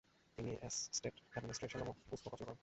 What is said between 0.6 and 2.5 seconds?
estate administration নামক পুস্তক রচনা